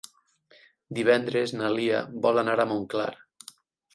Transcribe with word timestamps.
Divendres 0.99 1.53
na 1.59 1.69
Lia 1.75 2.01
vol 2.27 2.43
anar 2.45 2.57
a 2.63 2.67
Montclar. 2.73 3.09